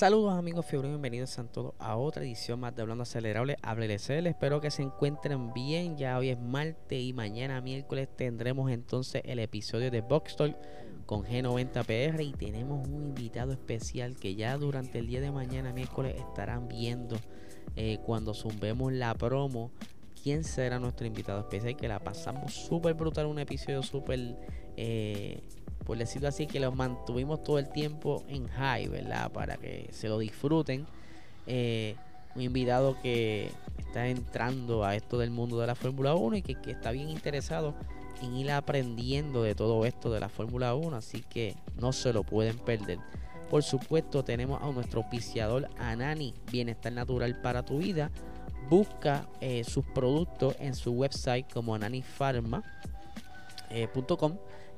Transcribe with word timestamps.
Saludos 0.00 0.32
amigos 0.32 0.64
fiebre, 0.64 0.88
bienvenidos 0.88 1.38
a 1.38 1.44
todos 1.44 1.74
a 1.78 1.94
otra 1.94 2.22
edición 2.22 2.58
más 2.58 2.74
de 2.74 2.80
Hablando 2.80 3.02
Acelerable, 3.02 3.58
HableLCL. 3.60 4.28
Espero 4.28 4.58
que 4.62 4.70
se 4.70 4.80
encuentren 4.80 5.52
bien, 5.52 5.98
ya 5.98 6.16
hoy 6.16 6.30
es 6.30 6.40
martes 6.40 6.98
y 6.98 7.12
mañana 7.12 7.60
miércoles 7.60 8.08
tendremos 8.16 8.70
entonces 8.70 9.20
el 9.26 9.40
episodio 9.40 9.90
de 9.90 10.00
Box 10.00 10.36
Talk 10.36 10.56
con 11.04 11.24
G90PR 11.24 12.18
y 12.24 12.32
tenemos 12.32 12.88
un 12.88 13.08
invitado 13.08 13.52
especial 13.52 14.16
que 14.16 14.34
ya 14.34 14.56
durante 14.56 15.00
el 15.00 15.06
día 15.06 15.20
de 15.20 15.32
mañana 15.32 15.74
miércoles 15.74 16.16
estarán 16.16 16.66
viendo 16.66 17.18
eh, 17.76 17.98
cuando 18.06 18.32
zumbemos 18.32 18.94
la 18.94 19.12
promo 19.12 19.70
quién 20.22 20.44
será 20.44 20.78
nuestro 20.78 21.06
invitado 21.06 21.40
especial 21.40 21.76
que 21.76 21.88
la 21.88 21.98
pasamos 21.98 22.54
súper 22.54 22.94
brutal, 22.94 23.26
un 23.26 23.38
episodio 23.38 23.82
súper... 23.82 24.38
Eh, 24.78 25.42
por 25.90 25.98
decirlo 25.98 26.28
así, 26.28 26.46
que 26.46 26.60
los 26.60 26.72
mantuvimos 26.72 27.42
todo 27.42 27.58
el 27.58 27.68
tiempo 27.68 28.22
en 28.28 28.46
high, 28.46 28.86
¿verdad? 28.86 29.32
Para 29.32 29.56
que 29.56 29.88
se 29.90 30.06
lo 30.08 30.20
disfruten. 30.20 30.86
Eh, 31.48 31.96
un 32.36 32.42
invitado 32.42 32.96
que 33.02 33.50
está 33.76 34.06
entrando 34.06 34.84
a 34.84 34.94
esto 34.94 35.18
del 35.18 35.32
mundo 35.32 35.58
de 35.58 35.66
la 35.66 35.74
Fórmula 35.74 36.14
1 36.14 36.36
y 36.36 36.42
que, 36.42 36.70
está 36.70 36.92
bien 36.92 37.08
interesado 37.08 37.74
en 38.22 38.36
ir 38.36 38.52
aprendiendo 38.52 39.42
de 39.42 39.56
todo 39.56 39.84
esto 39.84 40.12
de 40.12 40.20
la 40.20 40.28
Fórmula 40.28 40.76
1, 40.76 40.96
así 40.96 41.24
que 41.28 41.56
no 41.74 41.92
se 41.92 42.12
lo 42.12 42.22
pueden 42.22 42.60
perder. 42.60 43.00
Por 43.50 43.64
supuesto, 43.64 44.22
tenemos 44.22 44.62
a 44.62 44.70
nuestro 44.70 45.00
auspiciador 45.00 45.68
Anani, 45.76 46.34
Bienestar 46.52 46.92
Natural 46.92 47.40
para 47.42 47.64
tu 47.64 47.78
vida. 47.78 48.12
Busca 48.68 49.26
eh, 49.40 49.64
sus 49.64 49.84
productos 49.86 50.54
en 50.60 50.76
su 50.76 50.92
website 50.92 51.52
como 51.52 51.74
ananifarma.com 51.74 52.62
eh, 53.72 53.88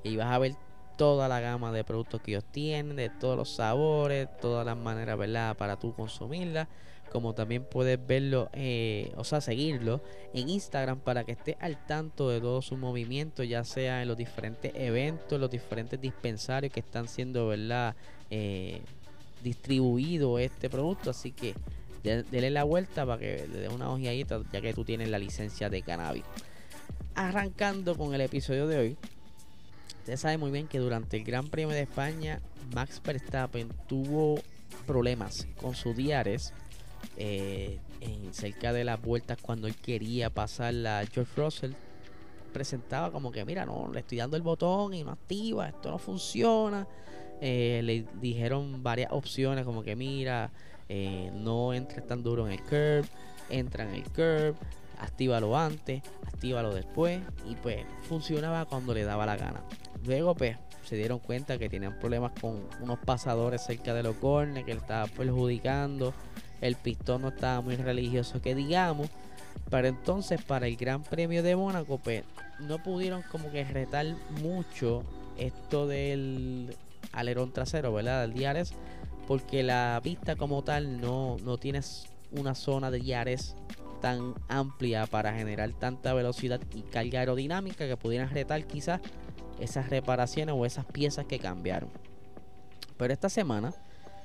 y 0.04 0.16
vas 0.16 0.32
a 0.32 0.38
ver 0.38 0.56
toda 0.96 1.28
la 1.28 1.40
gama 1.40 1.72
de 1.72 1.84
productos 1.84 2.20
que 2.20 2.32
ellos 2.32 2.44
tienen, 2.50 2.96
de 2.96 3.08
todos 3.08 3.36
los 3.36 3.50
sabores, 3.50 4.28
todas 4.40 4.64
las 4.64 4.76
maneras, 4.76 5.18
¿verdad? 5.18 5.56
Para 5.56 5.78
tú 5.78 5.94
consumirla. 5.94 6.68
Como 7.10 7.34
también 7.34 7.64
puedes 7.64 7.98
verlo, 8.06 8.48
eh, 8.54 9.12
o 9.16 9.24
sea, 9.24 9.42
seguirlo 9.42 10.00
en 10.32 10.48
Instagram 10.48 10.98
para 11.00 11.24
que 11.24 11.32
estés 11.32 11.56
al 11.60 11.84
tanto 11.86 12.30
de 12.30 12.40
todo 12.40 12.62
su 12.62 12.78
movimiento, 12.78 13.42
ya 13.42 13.64
sea 13.64 14.00
en 14.00 14.08
los 14.08 14.16
diferentes 14.16 14.72
eventos, 14.74 15.38
los 15.38 15.50
diferentes 15.50 16.00
dispensarios 16.00 16.72
que 16.72 16.80
están 16.80 17.08
siendo, 17.08 17.48
¿verdad? 17.48 17.94
Eh, 18.30 18.80
distribuido 19.42 20.38
este 20.38 20.70
producto. 20.70 21.10
Así 21.10 21.32
que 21.32 21.54
dele 22.02 22.50
la 22.50 22.64
vuelta 22.64 23.04
para 23.04 23.18
que 23.18 23.46
le 23.46 23.60
dé 23.60 23.68
una 23.68 23.90
ojeadita, 23.90 24.40
ya 24.52 24.60
que 24.60 24.72
tú 24.72 24.84
tienes 24.84 25.08
la 25.10 25.18
licencia 25.18 25.68
de 25.68 25.82
cannabis. 25.82 26.24
Arrancando 27.14 27.96
con 27.96 28.14
el 28.14 28.22
episodio 28.22 28.66
de 28.66 28.78
hoy, 28.78 28.96
Usted 30.02 30.16
sabe 30.16 30.36
muy 30.36 30.50
bien 30.50 30.66
que 30.66 30.80
durante 30.80 31.16
el 31.16 31.22
Gran 31.22 31.46
Premio 31.46 31.72
de 31.72 31.82
España, 31.82 32.40
Max 32.74 33.00
Verstappen 33.04 33.68
tuvo 33.86 34.40
problemas 34.84 35.46
con 35.60 35.76
su 35.76 35.94
diares 35.94 36.52
eh, 37.16 37.78
en 38.00 38.34
cerca 38.34 38.72
de 38.72 38.82
las 38.82 39.00
vueltas 39.00 39.38
cuando 39.40 39.68
él 39.68 39.76
quería 39.76 40.28
pasar 40.28 40.74
la 40.74 41.06
George 41.06 41.30
Russell. 41.36 41.72
Presentaba 42.52 43.12
como 43.12 43.30
que, 43.30 43.44
mira, 43.44 43.64
no, 43.64 43.92
le 43.92 44.00
estoy 44.00 44.18
dando 44.18 44.36
el 44.36 44.42
botón 44.42 44.92
y 44.92 45.04
no 45.04 45.12
activa, 45.12 45.68
esto 45.68 45.92
no 45.92 45.98
funciona. 45.98 46.84
Eh, 47.40 47.80
le 47.84 48.04
dijeron 48.20 48.82
varias 48.82 49.12
opciones 49.12 49.64
como 49.64 49.84
que, 49.84 49.94
mira, 49.94 50.50
eh, 50.88 51.30
no 51.32 51.72
entres 51.74 52.04
tan 52.08 52.24
duro 52.24 52.44
en 52.48 52.54
el 52.54 52.62
curve, 52.64 53.04
entra 53.50 53.84
en 53.84 53.94
el 53.94 54.02
curve, 54.02 54.54
actívalo 54.98 55.56
antes, 55.56 56.02
actívalo 56.26 56.74
después 56.74 57.20
y 57.48 57.54
pues 57.54 57.84
funcionaba 58.08 58.64
cuando 58.64 58.94
le 58.94 59.04
daba 59.04 59.26
la 59.26 59.36
gana. 59.36 59.62
Luego, 60.04 60.34
pues, 60.34 60.56
se 60.84 60.96
dieron 60.96 61.18
cuenta 61.18 61.58
que 61.58 61.68
tenían 61.68 61.98
problemas 61.98 62.32
con 62.40 62.60
unos 62.80 62.98
pasadores 63.00 63.62
cerca 63.62 63.94
de 63.94 64.02
los 64.02 64.16
corners 64.16 64.66
que 64.66 64.74
le 64.74 64.80
estaba 64.80 65.06
perjudicando. 65.06 66.12
El 66.60 66.76
pistón 66.76 67.22
no 67.22 67.28
estaba 67.28 67.60
muy 67.60 67.76
religioso, 67.76 68.40
que 68.42 68.54
digamos. 68.54 69.08
Pero 69.70 69.88
entonces, 69.88 70.42
para 70.42 70.66
el 70.66 70.76
Gran 70.76 71.02
Premio 71.02 71.42
de 71.42 71.56
Mónaco, 71.56 71.98
pues, 71.98 72.24
no 72.60 72.82
pudieron 72.82 73.22
como 73.30 73.50
que 73.50 73.64
retar 73.64 74.06
mucho 74.42 75.02
esto 75.38 75.86
del 75.86 76.74
alerón 77.12 77.52
trasero, 77.52 77.92
¿verdad? 77.92 78.22
Del 78.22 78.34
diares, 78.34 78.74
porque 79.26 79.62
la 79.62 80.00
pista 80.02 80.36
como 80.36 80.62
tal 80.62 81.00
no, 81.00 81.36
no 81.44 81.58
tiene 81.58 81.80
una 82.32 82.54
zona 82.54 82.90
de 82.90 82.98
diares 82.98 83.54
tan 84.00 84.34
amplia 84.48 85.06
para 85.06 85.32
generar 85.32 85.72
tanta 85.72 86.12
velocidad 86.12 86.60
y 86.74 86.82
carga 86.82 87.20
aerodinámica 87.20 87.86
que 87.86 87.96
pudieran 87.96 88.30
retar 88.30 88.64
quizás 88.64 89.00
esas 89.60 89.90
reparaciones 89.90 90.54
o 90.56 90.66
esas 90.66 90.84
piezas 90.86 91.26
que 91.26 91.38
cambiaron. 91.38 91.90
Pero 92.96 93.12
esta 93.12 93.28
semana, 93.28 93.74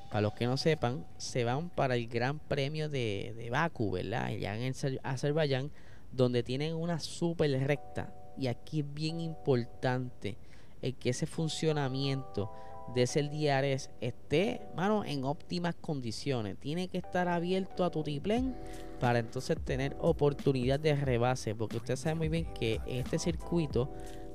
para 0.10 0.22
los 0.22 0.34
que 0.34 0.46
no 0.46 0.58
sepan, 0.58 1.06
se 1.18 1.44
van 1.44 1.70
para 1.70 1.96
el 1.96 2.08
Gran 2.08 2.40
Premio 2.40 2.90
de, 2.90 3.34
de 3.38 3.50
Baku, 3.50 3.92
¿verdad? 3.92 4.26
Allá 4.26 4.56
en 4.56 4.74
Azerbaiyán, 5.04 5.72
donde 6.12 6.44
tienen 6.44 6.76
una 6.76 7.00
super 7.00 7.50
recta. 7.66 8.14
Y 8.38 8.48
aquí 8.48 8.82
es 8.82 8.94
bien 8.94 9.20
importante 9.20 10.38
el 10.82 10.96
que 10.96 11.10
ese 11.10 11.26
funcionamiento 11.26 12.52
de 12.94 13.04
ese 13.04 13.24
DRS 13.24 13.90
esté, 14.00 14.62
mano, 14.76 15.04
en 15.04 15.24
óptimas 15.24 15.76
condiciones. 15.76 16.58
Tiene 16.58 16.88
que 16.88 16.98
estar 16.98 17.28
abierto 17.28 17.84
a 17.84 17.90
tu 17.90 18.04
tiplén 18.04 18.56
para 19.00 19.20
entonces 19.20 19.58
tener 19.64 19.96
oportunidad 20.00 20.80
de 20.80 20.96
rebase. 20.96 21.56
Porque 21.56 21.78
usted 21.78 21.96
sabe 21.96 22.16
muy 22.16 22.30
bien 22.30 22.46
que 22.54 22.80
este 22.88 23.20
circuito 23.20 23.92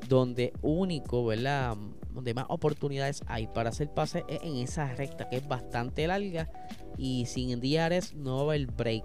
donde 0.08 0.52
único, 0.62 1.24
¿verdad? 1.24 1.76
Donde 2.12 2.34
más 2.34 2.46
oportunidades 2.48 3.22
hay 3.26 3.46
para 3.46 3.70
hacer 3.70 3.92
pase 3.92 4.24
es 4.28 4.40
en 4.42 4.56
esa 4.56 4.92
recta 4.94 5.28
que 5.28 5.36
es 5.36 5.48
bastante 5.48 6.06
larga 6.06 6.50
y 6.98 7.26
sin 7.26 7.60
DRS 7.60 8.14
no 8.14 8.36
va 8.36 8.54
haber 8.54 8.66
break. 8.66 9.04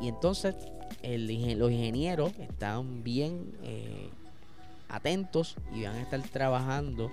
Y 0.00 0.08
entonces 0.08 0.54
los 1.02 1.70
ingenieros 1.70 2.32
están 2.38 3.02
bien 3.04 3.52
eh, 3.62 4.10
atentos 4.88 5.56
y 5.74 5.84
van 5.84 5.96
a 5.96 6.02
estar 6.02 6.20
trabajando 6.22 7.10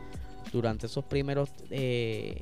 durante 0.51 0.87
esos 0.87 1.03
primeros, 1.05 1.49
eh, 1.69 2.41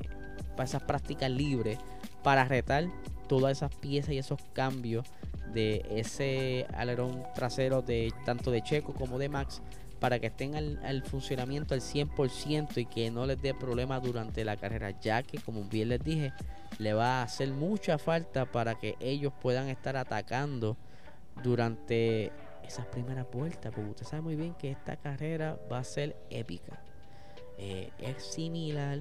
esas 0.62 0.82
prácticas 0.82 1.30
libres, 1.30 1.78
para 2.22 2.44
retar 2.44 2.86
todas 3.30 3.58
esas 3.58 3.72
piezas 3.76 4.10
y 4.10 4.18
esos 4.18 4.40
cambios 4.52 5.06
de 5.54 5.86
ese 5.88 6.66
alerón 6.74 7.22
trasero 7.32 7.80
de 7.80 8.12
tanto 8.24 8.50
de 8.50 8.60
Checo 8.60 8.92
como 8.92 9.20
de 9.20 9.28
Max 9.28 9.62
para 10.00 10.18
que 10.18 10.26
estén 10.26 10.56
al, 10.56 11.02
funcionamiento 11.04 11.74
al 11.74 11.80
100% 11.80 12.76
y 12.78 12.86
que 12.86 13.08
no 13.12 13.26
les 13.26 13.40
dé 13.40 13.54
problemas 13.54 14.02
durante 14.02 14.44
la 14.44 14.56
carrera, 14.56 14.98
ya 15.00 15.22
que 15.22 15.38
como 15.38 15.62
bien 15.62 15.90
les 15.90 16.02
dije, 16.02 16.32
le 16.80 16.92
va 16.92 17.20
a 17.20 17.22
hacer 17.22 17.50
mucha 17.50 17.98
falta 17.98 18.46
para 18.46 18.74
que 18.74 18.96
ellos 18.98 19.32
puedan 19.40 19.68
estar 19.68 19.96
atacando 19.96 20.76
durante 21.44 22.32
esas 22.64 22.86
primeras 22.86 23.30
vueltas, 23.30 23.72
porque 23.72 23.90
usted 23.90 24.06
sabe 24.06 24.22
muy 24.22 24.34
bien 24.34 24.54
que 24.54 24.72
esta 24.72 24.96
carrera 24.96 25.56
va 25.70 25.78
a 25.78 25.84
ser 25.84 26.16
épica. 26.30 26.82
Eh, 27.58 27.92
es 28.00 28.24
similar 28.24 28.98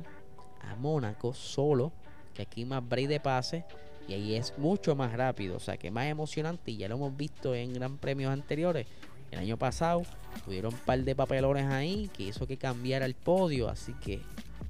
a 0.62 0.76
Mónaco, 0.76 1.34
solo 1.34 1.92
que 2.36 2.44
aquí 2.44 2.64
más 2.64 2.88
break 2.88 3.08
de 3.08 3.20
pase 3.20 3.66
y 4.10 4.14
ahí 4.14 4.36
es 4.36 4.58
mucho 4.58 4.96
más 4.96 5.14
rápido, 5.14 5.58
o 5.58 5.60
sea 5.60 5.78
que 5.78 5.92
más 5.92 6.08
emocionante 6.08 6.72
y 6.72 6.78
ya 6.78 6.90
lo 6.90 6.96
hemos 6.96 7.16
visto 7.16 7.56
en 7.56 7.74
gran 7.74 7.98
premios 7.98 8.34
anteriores 8.34 8.88
el 9.32 9.40
año 9.40 9.58
pasado 9.58 10.04
tuvieron 10.46 10.74
un 10.74 10.80
par 10.80 11.04
de 11.04 11.16
papelones 11.16 11.66
ahí 11.68 12.10
que 12.16 12.24
hizo 12.24 12.48
que 12.48 12.58
cambiara 12.58 13.06
el 13.06 13.14
podio. 13.16 13.70
Así 13.70 13.94
que, 13.94 14.22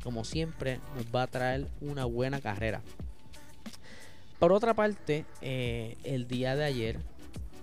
como 0.04 0.24
siempre, 0.24 0.80
nos 0.96 1.06
va 1.14 1.24
a 1.24 1.28
traer 1.28 1.68
una 1.82 2.06
buena 2.06 2.42
carrera. 2.42 2.82
Por 4.38 4.54
otra 4.54 4.74
parte, 4.74 5.26
eh, 5.42 5.98
el 6.04 6.28
día 6.28 6.56
de 6.56 6.64
ayer, 6.64 7.00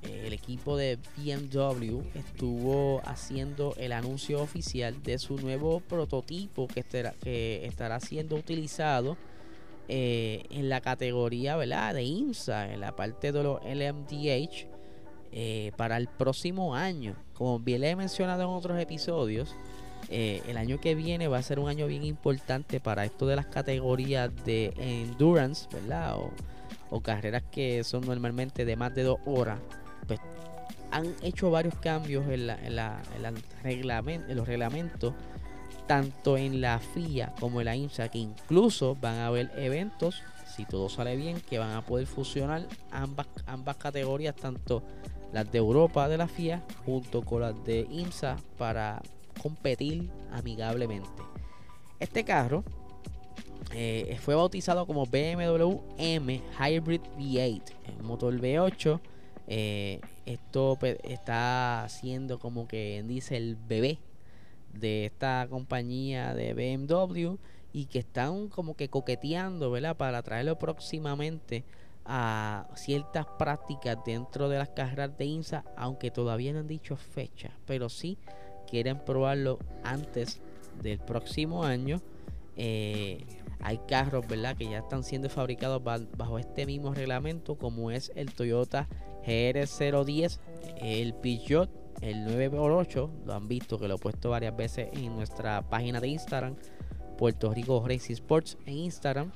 eh, 0.03 0.25
el 0.27 0.33
equipo 0.33 0.77
de 0.77 0.99
BMW 1.17 2.01
estuvo 2.15 3.01
haciendo 3.05 3.75
el 3.79 3.93
anuncio 3.93 4.43
oficial 4.43 5.03
de 5.03 5.19
su 5.19 5.37
nuevo 5.37 5.81
prototipo 5.81 6.69
que 6.69 6.81
estará, 6.81 7.15
que 7.23 7.67
estará 7.67 7.99
siendo 8.01 8.37
utilizado 8.37 9.17
eh, 9.89 10.45
en 10.51 10.69
la 10.69 10.81
categoría 10.81 11.57
¿verdad? 11.57 11.95
de 11.95 12.03
IMSA, 12.03 12.73
en 12.73 12.81
la 12.81 12.97
parte 12.97 13.31
de 13.31 13.43
los 13.43 13.61
LMDH 13.63 14.67
eh, 15.33 15.73
para 15.77 15.97
el 15.97 16.09
próximo 16.09 16.75
año. 16.75 17.15
Como 17.35 17.61
bien 17.61 17.83
le 17.83 17.91
he 17.91 17.97
mencionado 17.97 18.43
en 18.43 18.49
otros 18.49 18.81
episodios, 18.81 19.55
eh, 20.09 20.43
el 20.49 20.57
año 20.57 20.81
que 20.81 20.95
viene 20.95 21.29
va 21.29 21.39
a 21.39 21.43
ser 21.43 21.59
un 21.59 21.69
año 21.69 21.87
bien 21.87 22.05
importante 22.05 22.81
para 22.81 23.05
esto 23.05 23.27
de 23.27 23.37
las 23.37 23.47
categorías 23.47 24.31
de 24.45 24.73
endurance, 24.79 25.69
¿verdad? 25.73 26.17
O, 26.91 27.01
carreras 27.01 27.43
que 27.51 27.85
son 27.85 28.07
normalmente 28.07 28.65
de 28.65 28.75
más 28.75 28.95
de 28.95 29.03
dos 29.03 29.19
horas. 29.27 29.61
Pues 30.07 30.19
han 30.91 31.15
hecho 31.23 31.51
varios 31.51 31.75
cambios 31.75 32.25
en, 32.29 32.49
en 32.49 34.37
los 34.37 34.49
reglamentos, 34.49 35.13
tanto 35.87 36.37
en 36.37 36.61
la 36.61 36.79
FIA 36.79 37.33
como 37.39 37.61
en 37.61 37.67
la 37.67 37.77
IMSA, 37.77 38.09
que 38.09 38.19
incluso 38.19 38.97
van 39.01 39.17
a 39.17 39.27
haber 39.29 39.51
eventos, 39.57 40.23
si 40.55 40.65
todo 40.65 40.89
sale 40.89 41.17
bien, 41.17 41.41
que 41.41 41.59
van 41.59 41.73
a 41.73 41.83
poder 41.83 42.07
fusionar 42.07 42.67
ambas, 42.91 43.27
ambas 43.47 43.77
categorías, 43.77 44.35
tanto 44.35 44.83
las 45.33 45.51
de 45.51 45.59
Europa 45.59 46.09
de 46.09 46.19
la 46.19 46.29
FIA 46.29 46.63
junto 46.85 47.23
con 47.23 47.43
las 47.43 47.65
de 47.65 47.87
IMSA 47.91 48.37
para 48.59 49.03
competir 49.41 50.11
amigablemente. 50.33 51.23
Este 52.01 52.25
carro 52.25 52.65
eh, 53.73 54.17
fue 54.21 54.35
bautizado 54.35 54.87
como 54.87 55.07
BMW 55.07 55.79
M 55.99 56.43
Hybrid 56.59 57.01
V8, 57.19 57.63
el 57.97 58.03
motor 58.03 58.35
V8. 58.35 59.01
Eh, 59.49 60.01
esto 60.25 60.77
está 61.05 61.87
siendo 61.89 62.39
como 62.39 62.67
que 62.67 63.05
dice 63.07 63.37
el 63.37 63.57
bebé 63.57 63.99
de 64.79 65.07
esta 65.07 65.47
compañía 65.49 66.35
de 66.35 66.55
BMW 66.55 67.37
y 67.73 67.87
que 67.87 67.99
están 67.99 68.49
como 68.49 68.75
que 68.75 68.89
coqueteando, 68.89 69.71
¿verdad? 69.71 69.97
Para 69.97 70.23
traerlo 70.23 70.59
próximamente 70.59 71.65
a 72.05 72.69
ciertas 72.75 73.27
prácticas 73.39 73.99
dentro 74.05 74.49
de 74.49 74.59
las 74.59 74.69
carreras 74.71 75.17
de 75.19 75.25
INSA, 75.25 75.65
aunque 75.77 76.11
todavía 76.11 76.53
no 76.53 76.61
han 76.61 76.69
dicho 76.69 76.97
fecha, 76.97 77.51
pero 77.67 77.89
sí 77.89 78.17
quieren 78.71 79.05
probarlo 79.05 79.59
antes 79.83 80.41
del 80.83 80.99
próximo 80.99 81.65
año. 81.65 82.01
Eh, 82.57 83.25
hay 83.61 83.79
carros, 83.89 84.27
¿verdad? 84.29 84.57
Que 84.57 84.69
ya 84.71 84.79
están 84.79 85.03
siendo 85.03 85.29
fabricados 85.29 85.83
bajo 85.83 86.39
este 86.39 86.67
mismo 86.67 86.95
reglamento, 86.95 87.57
como 87.57 87.91
es 87.91 88.13
el 88.15 88.33
Toyota 88.33 88.89
GR010, 89.27 90.39
el 90.81 91.15
Peugeot, 91.15 91.69
el 92.01 92.27
9x8. 92.27 93.25
Lo 93.25 93.35
han 93.35 93.49
visto 93.49 93.79
que 93.79 93.89
lo 93.89 93.97
he 93.97 93.99
puesto 93.99 94.31
varias 94.31 94.57
veces 94.57 94.89
en 94.93 95.15
nuestra 95.17 95.63
página 95.63 96.01
de 96.01 96.09
Instagram, 96.09 96.57
Puerto 97.19 97.53
Rico 97.53 97.85
Racing 97.87 98.15
Sports 98.15 98.59
en 98.67 98.75
Instagram. 98.75 99.33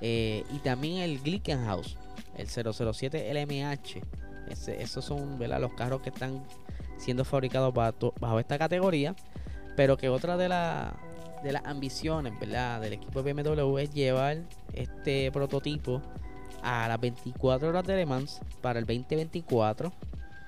Eh, 0.00 0.44
y 0.54 0.58
también 0.58 0.98
el 0.98 1.20
Glickenhaus, 1.20 1.96
el 2.36 2.46
007 2.48 3.32
LMH. 3.34 4.00
esos 4.48 5.04
son 5.04 5.38
los 5.38 5.72
carros 5.74 6.00
que 6.02 6.10
están 6.10 6.44
siendo 6.96 7.24
fabricados 7.24 7.74
bajo, 7.74 8.38
esta 8.38 8.58
categoría. 8.58 9.14
Pero 9.76 9.96
que 9.96 10.08
otra 10.08 10.36
de, 10.36 10.44
de 10.44 11.52
las 11.52 11.64
ambiciones 11.64 12.38
del 12.40 12.92
equipo 12.92 13.22
BMW 13.22 13.78
es 13.78 13.92
llevar 13.92 14.38
este 14.72 15.30
prototipo 15.30 16.02
a 16.62 16.88
las 16.88 17.00
24 17.00 17.68
horas 17.68 17.86
de 17.86 17.96
Le 17.96 18.06
Mans 18.06 18.40
para 18.60 18.78
el 18.78 18.86
2024. 18.86 19.92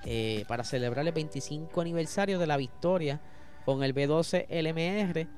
Eh, 0.05 0.45
para 0.49 0.65
celebrar 0.65 1.07
el 1.07 1.13
25 1.13 1.81
aniversario 1.81 2.39
de 2.39 2.47
la 2.47 2.57
victoria 2.57 3.21
con 3.67 3.83
el 3.83 3.95
B12 3.95 4.47
LMR 4.49 5.29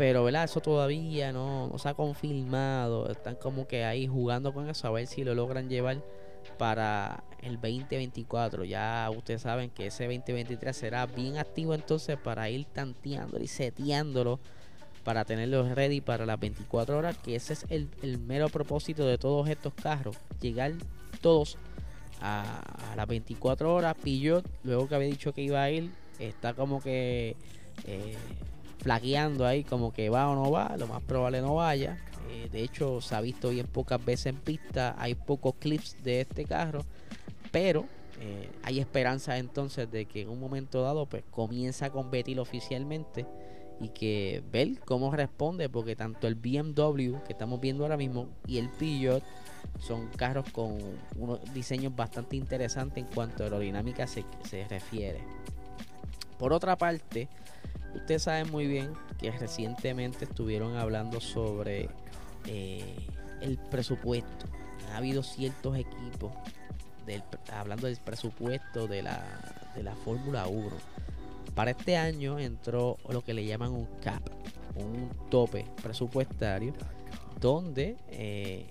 pero 0.00 0.24
¿verdad? 0.24 0.44
eso 0.44 0.60
todavía 0.60 1.30
no, 1.30 1.70
se 1.76 1.86
ha 1.86 1.92
confirmado. 1.92 3.10
Están 3.10 3.34
como 3.34 3.66
que 3.66 3.84
ahí 3.84 4.06
jugando 4.06 4.54
con 4.54 4.66
eso 4.70 4.88
a 4.88 4.92
ver 4.92 5.06
si 5.06 5.24
lo 5.24 5.34
logran 5.34 5.68
llevar 5.68 6.02
para 6.56 7.22
el 7.42 7.56
2024. 7.56 8.64
Ya 8.64 9.10
ustedes 9.14 9.42
saben 9.42 9.68
que 9.68 9.88
ese 9.88 10.04
2023 10.04 10.74
será 10.74 11.04
bien 11.04 11.36
activo 11.36 11.74
entonces 11.74 12.16
para 12.16 12.48
ir 12.48 12.64
tanteándolo 12.64 13.44
y 13.44 13.46
seteándolo 13.46 14.40
para 15.04 15.26
tenerlo 15.26 15.74
ready 15.74 16.00
para 16.00 16.24
las 16.24 16.40
24 16.40 16.96
horas. 16.96 17.18
Que 17.18 17.36
ese 17.36 17.52
es 17.52 17.66
el, 17.68 18.18
mero 18.20 18.48
propósito 18.48 19.04
de 19.04 19.18
todos 19.18 19.50
estos 19.50 19.74
carros. 19.74 20.16
Llegar 20.40 20.72
todos 21.20 21.58
a, 22.20 22.94
las 22.96 23.06
24 23.06 23.74
horas. 23.74 23.96
Pillot, 24.02 24.44
luego 24.64 24.88
que 24.88 24.94
había 24.94 25.08
dicho 25.08 25.32
que 25.32 25.42
iba 25.42 25.62
a 25.62 25.70
ir, 25.70 25.90
está 26.18 26.54
como 26.54 26.80
que... 26.80 27.36
Eh, 27.86 28.16
flaqueando 28.80 29.46
ahí 29.46 29.62
como 29.62 29.92
que 29.92 30.08
va 30.08 30.28
o 30.28 30.34
no 30.34 30.50
va, 30.50 30.74
lo 30.78 30.86
más 30.86 31.02
probable 31.02 31.40
no 31.40 31.56
vaya. 31.56 31.98
Eh, 32.30 32.48
de 32.50 32.62
hecho, 32.62 33.00
se 33.00 33.14
ha 33.14 33.20
visto 33.20 33.50
bien 33.50 33.66
pocas 33.66 34.02
veces 34.04 34.26
en 34.26 34.36
pista, 34.36 34.94
hay 34.98 35.14
pocos 35.14 35.54
clips 35.58 35.96
de 36.02 36.22
este 36.22 36.44
carro, 36.44 36.84
pero 37.50 37.84
eh, 38.20 38.48
hay 38.62 38.78
esperanza 38.78 39.38
entonces 39.38 39.90
de 39.90 40.06
que 40.06 40.22
en 40.22 40.28
un 40.28 40.40
momento 40.40 40.82
dado 40.82 41.06
pues 41.06 41.24
comienza 41.30 41.86
a 41.86 41.90
competir 41.90 42.38
oficialmente 42.38 43.26
y 43.80 43.88
que 43.88 44.42
ver 44.52 44.78
cómo 44.84 45.10
responde, 45.10 45.68
porque 45.68 45.96
tanto 45.96 46.26
el 46.26 46.34
BMW 46.34 47.18
que 47.26 47.32
estamos 47.32 47.60
viendo 47.60 47.84
ahora 47.84 47.96
mismo 47.96 48.28
y 48.46 48.58
el 48.58 48.68
Peugeot 48.68 49.22
son 49.78 50.08
carros 50.08 50.50
con 50.50 50.78
unos 51.16 51.40
diseños 51.52 51.94
bastante 51.94 52.36
interesantes 52.36 53.04
en 53.04 53.10
cuanto 53.12 53.42
a 53.42 53.46
aerodinámica 53.46 54.06
se, 54.06 54.24
se 54.48 54.66
refiere. 54.68 55.20
Por 56.38 56.52
otra 56.52 56.76
parte, 56.76 57.28
Ustedes 57.94 58.22
saben 58.22 58.50
muy 58.50 58.66
bien 58.66 58.92
que 59.18 59.30
recientemente 59.32 60.24
estuvieron 60.24 60.76
hablando 60.76 61.20
sobre 61.20 61.88
eh, 62.46 62.96
el 63.40 63.58
presupuesto. 63.58 64.46
Ha 64.92 64.98
habido 64.98 65.22
ciertos 65.22 65.76
equipos 65.76 66.32
hablando 67.52 67.88
del 67.88 67.96
presupuesto 67.96 68.86
de 68.86 69.02
la, 69.02 69.24
de 69.74 69.82
la 69.82 69.94
Fórmula 69.96 70.46
1. 70.46 70.70
Para 71.54 71.72
este 71.72 71.96
año 71.96 72.38
entró 72.38 72.98
lo 73.08 73.22
que 73.22 73.34
le 73.34 73.44
llaman 73.44 73.72
un 73.72 73.86
cap, 74.02 74.22
un 74.76 75.10
tope 75.28 75.66
presupuestario, 75.82 76.72
donde 77.40 77.96
eh, 78.08 78.66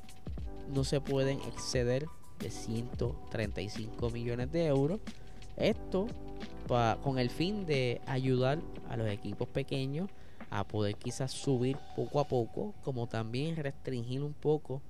no 0.73 0.83
se 0.83 1.01
pueden 1.01 1.39
exceder 1.41 2.07
de 2.39 2.49
135 2.49 4.09
millones 4.09 4.51
de 4.51 4.67
euros. 4.67 4.99
Esto 5.57 6.07
con 7.03 7.17
el 7.17 7.31
fin 7.31 7.65
de 7.65 7.99
ayudar 8.05 8.59
a 8.89 8.95
los 8.95 9.07
equipos 9.09 9.47
pequeños 9.47 10.09
a 10.51 10.67
poder 10.67 10.95
quizás 10.95 11.31
subir 11.31 11.77
poco 11.95 12.19
a 12.19 12.27
poco, 12.27 12.73
como 12.83 13.07
también 13.07 13.55
restringir 13.55 14.21
un 14.21 14.33
poco 14.33 14.81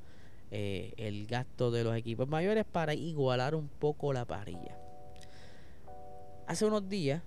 eh, 0.51 0.93
el 0.97 1.25
gasto 1.25 1.71
de 1.71 1.83
los 1.83 1.95
equipos 1.95 2.27
mayores 2.27 2.65
para 2.65 2.93
igualar 2.93 3.55
un 3.55 3.67
poco 3.67 4.11
la 4.13 4.25
parrilla. 4.25 4.77
Hace 6.47 6.65
unos 6.65 6.89
días 6.89 7.21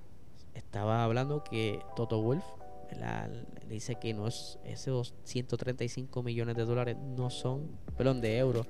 estaba 0.54 1.04
hablando 1.04 1.44
que 1.44 1.80
Toto 1.96 2.20
Wolf 2.20 2.44
dice 3.68 3.96
que 3.96 4.14
no 4.14 4.26
es 4.28 4.58
esos 4.64 5.14
135 5.24 6.22
millones 6.22 6.56
de 6.56 6.64
dólares 6.64 6.96
no 6.96 7.30
son, 7.30 7.70
perdón, 7.96 8.20
de 8.20 8.38
euros, 8.38 8.66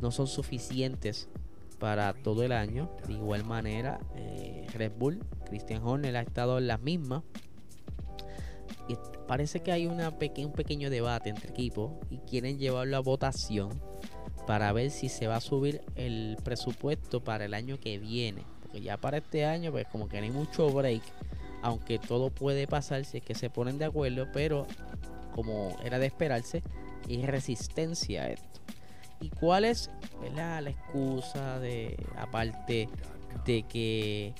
no 0.00 0.10
son 0.10 0.26
suficientes 0.26 1.28
para 1.78 2.12
todo 2.12 2.44
el 2.44 2.52
año. 2.52 2.90
De 3.06 3.14
igual 3.14 3.44
manera, 3.44 4.00
eh, 4.14 4.66
Red 4.72 4.92
Bull, 4.96 5.18
Christian 5.46 5.82
Horner 5.82 6.16
ha 6.16 6.20
estado 6.20 6.58
en 6.58 6.68
las 6.68 6.80
mismas. 6.80 7.24
Y 8.88 8.96
parece 9.26 9.60
que 9.60 9.72
hay 9.72 9.86
un 9.86 9.98
pequeño 10.52 10.90
debate 10.90 11.30
entre 11.30 11.50
equipos 11.50 11.92
y 12.10 12.18
quieren 12.18 12.58
llevarlo 12.58 12.96
a 12.96 13.00
votación 13.00 13.80
para 14.46 14.72
ver 14.72 14.90
si 14.90 15.08
se 15.08 15.26
va 15.26 15.36
a 15.36 15.40
subir 15.40 15.82
el 15.94 16.36
presupuesto 16.44 17.22
para 17.22 17.44
el 17.44 17.54
año 17.54 17.78
que 17.78 17.98
viene. 17.98 18.44
Porque 18.60 18.80
ya 18.80 18.96
para 18.96 19.18
este 19.18 19.44
año, 19.44 19.72
pues 19.72 19.86
como 19.88 20.08
que 20.08 20.18
no 20.18 20.24
hay 20.24 20.30
mucho 20.30 20.70
break. 20.70 21.02
Aunque 21.62 21.98
todo 21.98 22.30
puede 22.30 22.66
pasar 22.66 23.04
si 23.04 23.18
es 23.18 23.24
que 23.24 23.34
se 23.34 23.48
ponen 23.48 23.78
de 23.78 23.84
acuerdo, 23.84 24.28
pero 24.32 24.66
como 25.32 25.76
era 25.84 25.98
de 25.98 26.06
esperarse, 26.06 26.62
hay 27.08 27.24
resistencia 27.24 28.24
a 28.24 28.30
esto. 28.30 28.60
¿Y 29.20 29.30
cuál 29.30 29.64
es 29.64 29.90
la 30.34 30.60
excusa 30.60 31.60
de, 31.60 31.96
aparte 32.16 32.88
de 33.46 33.62
que 33.62 34.34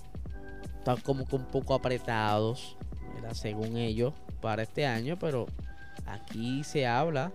están 0.78 1.00
como 1.02 1.24
que 1.24 1.36
un 1.36 1.46
poco 1.46 1.74
apretados, 1.74 2.76
según 3.32 3.76
ellos, 3.76 4.12
para 4.40 4.64
este 4.64 4.84
año? 4.84 5.16
Pero 5.20 5.46
aquí 6.04 6.64
se 6.64 6.86
habla 6.86 7.32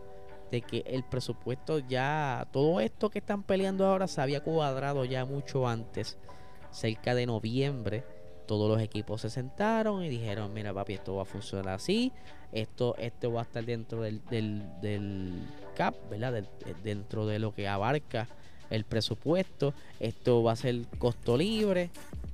de 0.51 0.61
que 0.61 0.83
el 0.87 1.03
presupuesto 1.03 1.79
ya, 1.79 2.47
todo 2.51 2.81
esto 2.81 3.09
que 3.09 3.19
están 3.19 3.43
peleando 3.43 3.85
ahora 3.85 4.07
se 4.07 4.19
había 4.21 4.43
cuadrado 4.43 5.05
ya 5.05 5.23
mucho 5.23 5.67
antes, 5.67 6.17
cerca 6.71 7.15
de 7.15 7.25
noviembre 7.25 8.03
todos 8.47 8.69
los 8.69 8.81
equipos 8.81 9.21
se 9.21 9.29
sentaron 9.29 10.03
y 10.03 10.09
dijeron, 10.09 10.53
mira 10.53 10.73
papi, 10.73 10.93
esto 10.93 11.15
va 11.15 11.23
a 11.23 11.25
funcionar 11.25 11.75
así, 11.75 12.11
esto, 12.51 12.95
esto 12.97 13.31
va 13.31 13.41
a 13.41 13.43
estar 13.43 13.63
dentro 13.65 14.01
del, 14.01 14.21
del, 14.29 15.33
cap, 15.75 15.95
¿verdad? 16.09 16.43
dentro 16.83 17.27
de 17.27 17.37
lo 17.37 17.53
que 17.53 17.67
abarca 17.67 18.27
el 18.69 18.83
presupuesto, 18.83 19.73
esto 19.99 20.41
va 20.41 20.53
a 20.53 20.55
ser 20.55 20.87
costo 20.97 21.37
libre, 21.37 21.91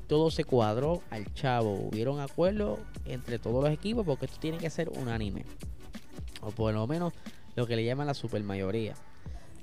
todo 0.08 0.32
se 0.32 0.46
cuadró 0.46 1.02
al 1.10 1.34
chavo, 1.34 1.74
hubieron 1.74 2.20
acuerdos 2.20 2.80
entre 3.06 3.40
todos 3.40 3.64
los 3.64 3.74
equipos 3.74 4.06
porque 4.06 4.26
esto 4.26 4.38
tiene 4.40 4.60
que 4.60 4.70
ser 4.70 4.90
unánime, 4.90 5.44
o 6.42 6.52
por 6.52 6.74
lo 6.74 6.88
menos 6.88 7.14
lo 7.56 7.68
que 7.68 7.76
le 7.76 7.84
llaman 7.84 8.08
la 8.08 8.14
supermayoría. 8.14 8.96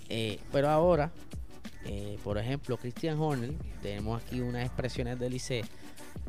Eh, 0.08 0.40
pero 0.52 0.68
ahora, 0.68 1.12
eh, 1.84 2.18
por 2.24 2.36
ejemplo, 2.36 2.76
Christian 2.76 3.18
Horner, 3.18 3.52
tenemos 3.80 4.20
aquí 4.20 4.40
unas 4.40 4.66
expresiones 4.66 5.18
del 5.18 5.34
ICE 5.34 5.64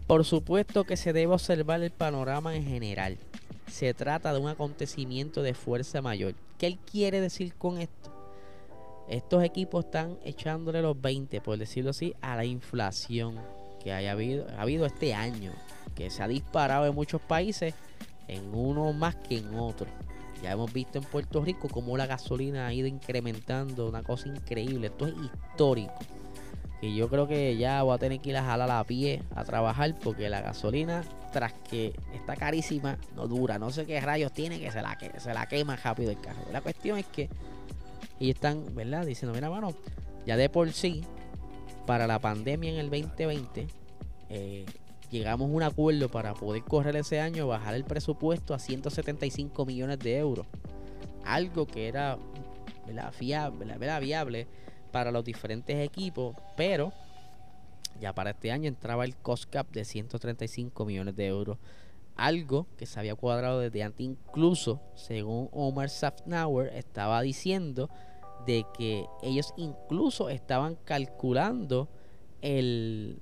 Por 0.07 0.25
supuesto 0.25 0.83
que 0.83 0.97
se 0.97 1.13
debe 1.13 1.33
observar 1.33 1.81
el 1.81 1.91
panorama 1.91 2.55
en 2.55 2.65
general. 2.65 3.17
Se 3.67 3.93
trata 3.93 4.33
de 4.33 4.39
un 4.39 4.49
acontecimiento 4.49 5.41
de 5.41 5.53
fuerza 5.53 6.01
mayor. 6.01 6.33
¿Qué 6.57 6.67
él 6.67 6.77
quiere 6.79 7.21
decir 7.21 7.53
con 7.53 7.79
esto? 7.79 8.11
Estos 9.07 9.43
equipos 9.43 9.85
están 9.85 10.17
echándole 10.23 10.81
los 10.81 10.99
20, 10.99 11.41
por 11.41 11.57
decirlo 11.57 11.91
así, 11.91 12.13
a 12.21 12.35
la 12.35 12.45
inflación 12.45 13.35
que 13.83 13.93
haya 13.93 14.11
ha 14.11 14.61
habido 14.61 14.85
este 14.85 15.13
año, 15.13 15.51
que 15.95 16.09
se 16.09 16.21
ha 16.21 16.27
disparado 16.27 16.85
en 16.85 16.93
muchos 16.93 17.21
países, 17.21 17.73
en 18.27 18.53
uno 18.53 18.93
más 18.93 19.15
que 19.15 19.37
en 19.37 19.55
otro. 19.55 19.87
Ya 20.41 20.51
hemos 20.51 20.71
visto 20.71 20.97
en 20.97 21.03
Puerto 21.03 21.43
Rico 21.43 21.67
cómo 21.67 21.97
la 21.97 22.07
gasolina 22.07 22.67
ha 22.67 22.73
ido 22.73 22.87
incrementando, 22.87 23.87
una 23.87 24.03
cosa 24.03 24.27
increíble. 24.27 24.87
Esto 24.87 25.07
es 25.07 25.13
histórico. 25.13 25.93
Y 26.81 26.95
yo 26.95 27.09
creo 27.09 27.27
que 27.27 27.55
ya 27.57 27.83
voy 27.83 27.93
a 27.93 27.99
tener 27.99 28.19
que 28.19 28.31
ir 28.31 28.37
a 28.37 28.43
jalar 28.43 28.71
a 28.71 28.83
pie 28.83 29.21
a 29.35 29.43
trabajar 29.43 29.95
porque 30.03 30.29
la 30.29 30.41
gasolina, 30.41 31.03
tras 31.31 31.53
que 31.53 31.93
está 32.13 32.35
carísima, 32.35 32.97
no 33.15 33.27
dura. 33.27 33.59
No 33.59 33.69
sé 33.69 33.85
qué 33.85 34.01
rayos 34.01 34.31
tiene 34.33 34.59
que 34.59 34.71
se 34.71 34.81
la, 34.81 34.97
que, 34.97 35.19
se 35.19 35.31
la 35.33 35.45
quema 35.45 35.75
rápido 35.75 36.09
el 36.09 36.19
carro. 36.19 36.41
La 36.51 36.61
cuestión 36.61 36.97
es 36.97 37.05
que 37.05 37.29
ellos 38.19 38.35
están, 38.35 38.73
¿verdad? 38.73 39.05
Diciendo, 39.05 39.35
mira, 39.35 39.51
mano, 39.51 39.75
ya 40.25 40.37
de 40.37 40.49
por 40.49 40.71
sí, 40.73 41.03
para 41.85 42.07
la 42.07 42.17
pandemia 42.17 42.71
en 42.71 42.77
el 42.77 42.89
2020, 42.89 43.67
eh, 44.29 44.65
llegamos 45.11 45.51
a 45.51 45.53
un 45.53 45.61
acuerdo 45.61 46.09
para 46.09 46.33
poder 46.33 46.63
correr 46.63 46.95
ese 46.95 47.19
año, 47.19 47.47
bajar 47.47 47.75
el 47.75 47.83
presupuesto 47.83 48.55
a 48.55 48.59
175 48.59 49.65
millones 49.67 49.99
de 49.99 50.17
euros. 50.17 50.47
Algo 51.25 51.67
que 51.67 51.87
era 51.87 52.17
Fiable, 53.11 53.77
viable 53.99 54.47
para 54.91 55.11
los 55.11 55.23
diferentes 55.23 55.77
equipos, 55.77 56.35
pero 56.55 56.93
ya 57.99 58.13
para 58.13 58.31
este 58.31 58.51
año 58.51 58.67
entraba 58.67 59.05
el 59.05 59.15
cost 59.15 59.49
cap 59.49 59.69
de 59.71 59.85
135 59.85 60.85
millones 60.85 61.15
de 61.15 61.27
euros. 61.27 61.57
Algo 62.15 62.67
que 62.77 62.85
se 62.85 62.99
había 62.99 63.15
cuadrado 63.15 63.59
desde 63.59 63.83
antes, 63.83 64.05
incluso 64.05 64.81
según 64.95 65.49
Omar 65.51 65.89
Safnauer 65.89 66.73
estaba 66.75 67.21
diciendo 67.21 67.89
de 68.45 68.65
que 68.77 69.05
ellos 69.21 69.53
incluso 69.55 70.29
estaban 70.29 70.75
calculando 70.83 71.89
el, 72.41 73.21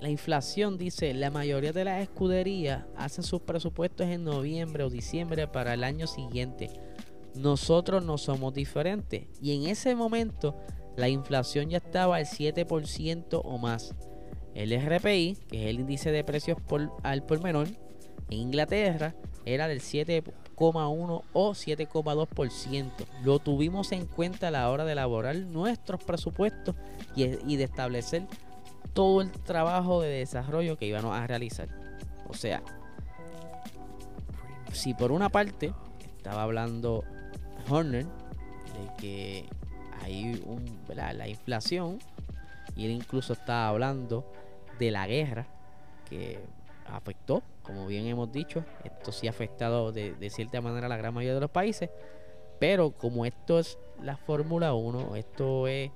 la 0.00 0.08
inflación 0.08 0.78
dice, 0.78 1.12
la 1.14 1.30
mayoría 1.30 1.72
de 1.72 1.84
las 1.84 2.02
escuderías 2.02 2.84
hacen 2.96 3.22
sus 3.22 3.42
presupuestos 3.42 4.06
en 4.06 4.24
noviembre 4.24 4.82
o 4.82 4.90
diciembre 4.90 5.46
para 5.46 5.74
el 5.74 5.84
año 5.84 6.06
siguiente. 6.06 6.70
Nosotros 7.34 8.04
no 8.04 8.16
somos 8.18 8.54
diferentes. 8.54 9.26
Y 9.40 9.54
en 9.54 9.70
ese 9.70 9.94
momento 9.94 10.56
la 10.96 11.08
inflación 11.08 11.70
ya 11.70 11.78
estaba 11.78 12.16
al 12.16 12.26
7% 12.26 13.40
o 13.42 13.58
más. 13.58 13.94
El 14.54 14.72
RPI, 14.72 15.38
que 15.48 15.62
es 15.62 15.70
el 15.70 15.80
índice 15.80 16.10
de 16.10 16.24
precios 16.24 16.58
al 17.02 17.22
por 17.22 17.42
menor, 17.42 17.68
en 18.30 18.38
Inglaterra 18.38 19.14
era 19.44 19.68
del 19.68 19.80
7,1 19.80 21.22
o 21.32 21.50
7,2%. 21.50 22.90
Lo 23.24 23.38
tuvimos 23.38 23.92
en 23.92 24.06
cuenta 24.06 24.48
a 24.48 24.50
la 24.50 24.70
hora 24.70 24.84
de 24.84 24.92
elaborar 24.92 25.36
nuestros 25.36 26.02
presupuestos 26.04 26.74
y, 27.14 27.24
y 27.46 27.56
de 27.56 27.64
establecer 27.64 28.26
todo 28.92 29.20
el 29.22 29.30
trabajo 29.30 30.02
de 30.02 30.08
desarrollo 30.08 30.76
que 30.76 30.86
íbamos 30.86 31.16
a 31.16 31.26
realizar. 31.26 31.68
O 32.28 32.34
sea, 32.34 32.62
si 34.72 34.94
por 34.94 35.12
una 35.12 35.28
parte 35.28 35.72
estaba 36.16 36.42
hablando 36.42 37.04
Horner 37.68 38.04
de 38.04 38.96
que 38.98 39.48
hay 40.02 40.42
un, 40.44 40.78
la 40.94 41.28
inflación 41.28 41.98
y 42.76 42.86
él 42.86 42.92
incluso 42.92 43.32
estaba 43.32 43.68
hablando 43.68 44.24
de 44.78 44.90
la 44.90 45.06
guerra 45.06 45.46
que 46.08 46.40
afectó, 46.86 47.42
como 47.62 47.86
bien 47.86 48.06
hemos 48.06 48.32
dicho, 48.32 48.64
esto 48.84 49.12
sí 49.12 49.26
ha 49.26 49.30
afectado 49.30 49.92
de, 49.92 50.14
de 50.14 50.30
cierta 50.30 50.60
manera 50.60 50.86
a 50.86 50.88
la 50.88 50.96
gran 50.96 51.14
mayoría 51.14 51.34
de 51.34 51.40
los 51.40 51.50
países, 51.50 51.90
pero 52.58 52.90
como 52.90 53.24
esto 53.24 53.58
es 53.58 53.78
la 54.02 54.16
Fórmula 54.16 54.74
1, 54.74 55.16
esto 55.16 55.66
es 55.66 55.90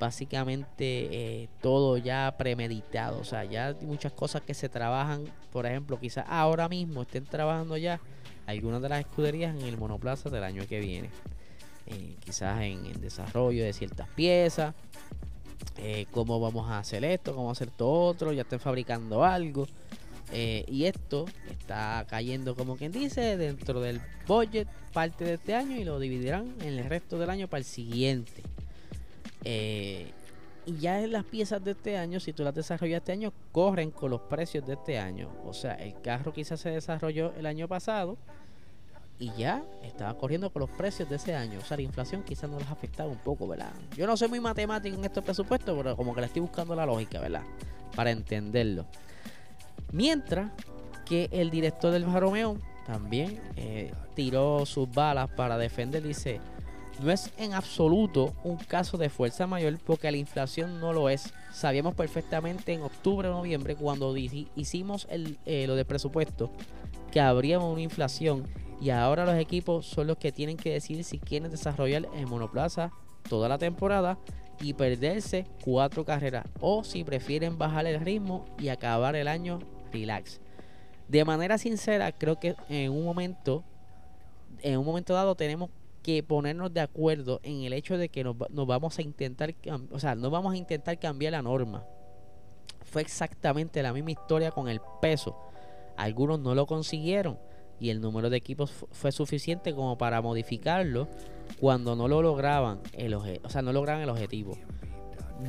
básicamente 0.00 1.42
eh, 1.42 1.48
todo 1.60 1.98
ya 1.98 2.34
premeditado. 2.36 3.20
O 3.20 3.24
sea, 3.24 3.44
ya 3.44 3.68
hay 3.68 3.86
muchas 3.86 4.12
cosas 4.12 4.42
que 4.42 4.54
se 4.54 4.68
trabajan. 4.68 5.24
Por 5.52 5.66
ejemplo, 5.66 6.00
quizás 6.00 6.24
ahora 6.28 6.68
mismo 6.68 7.02
estén 7.02 7.24
trabajando 7.24 7.76
ya 7.76 8.00
algunas 8.46 8.82
de 8.82 8.88
las 8.88 9.00
escuderías 9.00 9.54
en 9.54 9.62
el 9.62 9.76
monoplaza 9.76 10.30
del 10.30 10.42
año 10.42 10.66
que 10.66 10.80
viene. 10.80 11.10
Eh, 11.86 12.16
quizás 12.24 12.60
en 12.62 13.00
desarrollo 13.00 13.64
de 13.64 13.72
ciertas 13.72 14.08
piezas. 14.10 14.74
Eh, 15.76 16.06
cómo 16.10 16.40
vamos 16.40 16.68
a 16.70 16.78
hacer 16.78 17.04
esto, 17.04 17.34
cómo 17.34 17.50
hacer 17.50 17.70
todo 17.70 18.02
otro. 18.02 18.32
Ya 18.32 18.42
estén 18.42 18.60
fabricando 18.60 19.24
algo. 19.24 19.66
y 20.32 20.84
esto 20.84 21.26
está 21.50 22.06
cayendo, 22.08 22.54
como 22.54 22.76
quien 22.76 22.92
dice, 22.92 23.36
dentro 23.36 23.80
del 23.80 24.00
budget 24.28 24.68
parte 24.92 25.24
de 25.24 25.34
este 25.34 25.54
año 25.54 25.76
y 25.76 25.84
lo 25.84 25.98
dividirán 25.98 26.54
en 26.60 26.78
el 26.78 26.84
resto 26.84 27.18
del 27.18 27.30
año 27.30 27.48
para 27.48 27.58
el 27.58 27.64
siguiente. 27.64 28.42
Eh, 29.44 30.12
y 30.66 30.76
ya 30.78 31.00
en 31.00 31.12
las 31.12 31.24
piezas 31.24 31.64
de 31.64 31.72
este 31.72 31.96
año, 31.96 32.20
si 32.20 32.32
tú 32.32 32.42
las 32.42 32.54
desarrollas 32.54 32.98
este 32.98 33.12
año, 33.12 33.32
corren 33.52 33.90
con 33.90 34.10
los 34.10 34.20
precios 34.22 34.66
de 34.66 34.74
este 34.74 34.98
año. 34.98 35.30
O 35.44 35.54
sea, 35.54 35.74
el 35.74 36.00
carro 36.00 36.32
quizás 36.32 36.60
se 36.60 36.70
desarrolló 36.70 37.32
el 37.34 37.46
año 37.46 37.66
pasado 37.66 38.18
y 39.20 39.30
ya 39.36 39.62
estaba 39.84 40.14
corriendo 40.14 40.50
con 40.50 40.60
los 40.60 40.70
precios 40.70 41.08
de 41.08 41.16
ese 41.16 41.34
año. 41.34 41.58
O 41.58 41.64
sea, 41.64 41.76
la 41.76 41.82
inflación 41.82 42.24
quizás 42.24 42.50
nos 42.50 42.64
ha 42.64 42.72
afectado 42.72 43.10
un 43.10 43.18
poco, 43.18 43.46
¿verdad? 43.46 43.70
Yo 43.96 44.06
no 44.06 44.16
soy 44.16 44.28
muy 44.28 44.40
matemático 44.40 44.96
en 44.96 45.04
estos 45.04 45.22
presupuestos, 45.22 45.76
pero 45.76 45.94
como 45.94 46.14
que 46.14 46.22
le 46.22 46.26
estoy 46.26 46.40
buscando 46.40 46.74
la 46.74 46.86
lógica, 46.86 47.20
¿verdad? 47.20 47.42
Para 47.94 48.10
entenderlo. 48.10 48.86
Mientras 49.92 50.50
que 51.04 51.28
el 51.30 51.50
director 51.50 51.92
del 51.92 52.10
Romeo 52.12 52.56
también 52.86 53.40
eh, 53.56 53.92
tiró 54.14 54.64
sus 54.64 54.90
balas 54.90 55.28
para 55.30 55.58
defender, 55.58 56.02
dice 56.02 56.40
no 57.02 57.10
es 57.10 57.30
en 57.38 57.54
absoluto 57.54 58.34
un 58.44 58.56
caso 58.56 58.98
de 58.98 59.08
fuerza 59.08 59.46
mayor 59.46 59.78
porque 59.84 60.10
la 60.10 60.18
inflación 60.18 60.80
no 60.80 60.92
lo 60.92 61.08
es. 61.08 61.32
Sabíamos 61.50 61.94
perfectamente 61.94 62.74
en 62.74 62.82
octubre 62.82 63.28
o 63.28 63.32
noviembre 63.32 63.74
cuando 63.74 64.14
hicimos 64.16 65.06
el, 65.10 65.38
eh, 65.46 65.66
lo 65.66 65.76
de 65.76 65.86
presupuesto 65.86 66.50
que 67.10 67.20
habría 67.20 67.58
una 67.58 67.80
inflación 67.80 68.46
y 68.80 68.90
ahora 68.90 69.26
los 69.26 69.36
equipos 69.36 69.86
son 69.86 70.06
los 70.06 70.16
que 70.16 70.32
tienen 70.32 70.56
que 70.56 70.72
decidir 70.72 71.04
si 71.04 71.18
quieren 71.18 71.50
desarrollar 71.50 72.08
en 72.14 72.28
monoplaza 72.28 72.90
toda 73.28 73.48
la 73.48 73.58
temporada 73.58 74.18
y 74.60 74.72
perderse 74.72 75.46
cuatro 75.62 76.04
carreras 76.04 76.46
o 76.60 76.82
si 76.82 77.04
prefieren 77.04 77.58
bajar 77.58 77.86
el 77.86 78.00
ritmo 78.00 78.46
y 78.58 78.68
acabar 78.68 79.16
el 79.16 79.28
año 79.28 79.58
relax. 79.92 80.40
De 81.08 81.24
manera 81.24 81.58
sincera, 81.58 82.12
creo 82.12 82.38
que 82.38 82.56
en 82.68 82.92
un 82.92 83.04
momento, 83.04 83.64
en 84.62 84.78
un 84.78 84.86
momento 84.86 85.12
dado 85.12 85.34
tenemos 85.34 85.70
que 86.02 86.22
ponernos 86.22 86.72
de 86.72 86.80
acuerdo 86.80 87.40
en 87.42 87.62
el 87.62 87.74
hecho 87.74 87.98
de 87.98 88.08
que 88.08 88.24
nos, 88.24 88.36
vamos 88.38 88.98
a 88.98 89.02
intentar, 89.02 89.54
o 89.90 89.98
sea, 89.98 90.14
no 90.14 90.30
vamos 90.30 90.54
a 90.54 90.56
intentar 90.56 90.98
cambiar 90.98 91.32
la 91.32 91.42
norma. 91.42 91.84
Fue 92.84 93.02
exactamente 93.02 93.82
la 93.82 93.92
misma 93.92 94.12
historia 94.12 94.50
con 94.50 94.68
el 94.68 94.80
peso. 95.02 95.36
Algunos 95.96 96.40
no 96.40 96.54
lo 96.54 96.66
consiguieron 96.66 97.38
y 97.80 97.90
el 97.90 98.00
número 98.00 98.30
de 98.30 98.36
equipos 98.36 98.70
fue 98.92 99.10
suficiente 99.10 99.74
como 99.74 99.96
para 99.98 100.20
modificarlo 100.20 101.08
cuando 101.58 101.96
no 101.96 102.06
lo 102.06 102.22
lograban, 102.22 102.80
el 102.92 103.14
o 103.14 103.48
sea, 103.48 103.62
no 103.62 103.72
lograban 103.72 104.02
el 104.02 104.10
objetivo. 104.10 104.56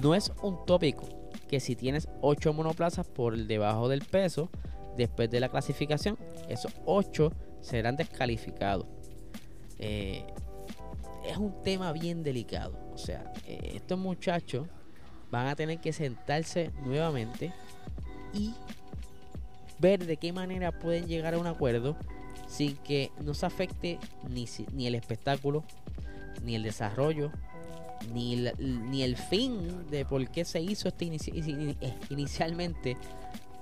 No 0.01 0.15
es 0.15 0.31
un 0.41 0.65
tópico 0.65 1.07
que 1.47 1.59
si 1.59 1.75
tienes 1.75 2.07
8 2.21 2.53
monoplazas 2.53 3.07
por 3.07 3.37
debajo 3.37 3.89
del 3.89 4.01
peso, 4.01 4.49
después 4.97 5.29
de 5.29 5.41
la 5.41 5.49
clasificación, 5.49 6.17
esos 6.47 6.73
8 6.85 7.31
serán 7.59 7.97
descalificados. 7.97 8.87
Eh, 9.77 10.25
es 11.27 11.37
un 11.37 11.61
tema 11.61 11.91
bien 11.91 12.23
delicado. 12.23 12.79
O 12.93 12.97
sea, 12.97 13.31
eh, 13.45 13.73
estos 13.75 13.99
muchachos 13.99 14.67
van 15.29 15.47
a 15.47 15.55
tener 15.55 15.79
que 15.79 15.93
sentarse 15.93 16.71
nuevamente 16.85 17.53
y 18.33 18.53
ver 19.79 20.05
de 20.05 20.17
qué 20.17 20.31
manera 20.31 20.71
pueden 20.71 21.07
llegar 21.07 21.33
a 21.33 21.39
un 21.39 21.47
acuerdo 21.47 21.97
sin 22.51 22.75
que 22.77 23.11
no 23.23 23.33
se 23.33 23.45
afecte 23.45 23.97
ni, 24.29 24.45
ni 24.73 24.85
el 24.85 24.95
espectáculo, 24.95 25.63
ni 26.43 26.55
el 26.55 26.63
desarrollo, 26.63 27.31
ni, 28.13 28.35
ni 28.59 29.03
el 29.03 29.15
fin 29.15 29.89
de 29.89 30.03
por 30.05 30.27
qué 30.29 30.43
se 30.43 30.59
hizo 30.59 30.89
este 30.89 31.05
eh, 31.05 31.93
inicialmente 32.09 32.97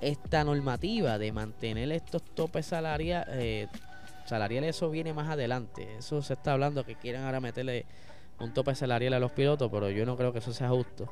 esta 0.01 0.43
normativa 0.43 1.19
de 1.19 1.31
mantener 1.31 1.91
estos 1.91 2.24
topes 2.24 2.65
salariales. 2.65 3.27
Eh, 3.38 3.67
salarial 4.25 4.63
eso 4.63 4.89
viene 4.89 5.13
más 5.13 5.29
adelante. 5.29 5.98
Eso 5.98 6.22
se 6.24 6.34
está 6.34 6.53
hablando 6.53 6.84
que 6.84 6.96
quieren 6.96 7.22
ahora 7.22 7.39
meterle 7.39 7.86
un 8.39 8.53
tope 8.53 8.74
salarial 8.74 9.13
a 9.13 9.19
los 9.19 9.31
pilotos, 9.31 9.69
pero 9.72 9.89
yo 9.91 10.05
no 10.05 10.17
creo 10.17 10.34
que 10.34 10.39
eso 10.39 10.53
sea 10.53 10.69
justo. 10.69 11.12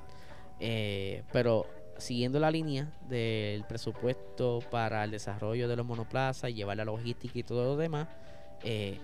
Eh, 0.60 1.24
pero 1.32 1.68
siguiendo 1.98 2.40
la 2.40 2.52
línea 2.52 2.92
del 3.10 3.64
presupuesto 3.66 4.60
para 4.72 5.04
el 5.04 5.12
desarrollo 5.12 5.68
de 5.68 5.76
los 5.76 5.86
monoplazas, 5.86 6.54
llevar 6.54 6.78
la 6.78 6.86
logística 6.86 7.40
y 7.40 7.44
todo 7.44 7.66
lo 7.66 7.78
demás, 7.78 8.08
eh, 8.64 9.00